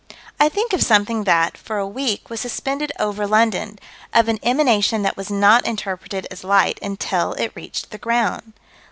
I 0.39 0.49
think 0.49 0.73
of 0.73 0.81
something 0.81 1.25
that, 1.25 1.55
for 1.55 1.77
a 1.77 1.85
week, 1.85 2.31
was 2.31 2.41
suspended 2.41 2.91
over 2.97 3.27
London: 3.27 3.77
of 4.15 4.27
an 4.29 4.39
emanation 4.41 5.03
that 5.03 5.15
was 5.15 5.29
not 5.29 5.67
interpreted 5.67 6.25
as 6.31 6.43
light 6.43 6.79
until 6.81 7.33
it 7.33 7.51
reached 7.53 7.91
the 7.91 7.99
ground. 7.99 8.53